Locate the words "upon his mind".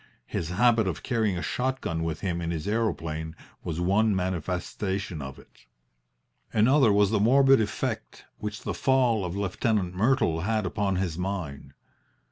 10.65-11.73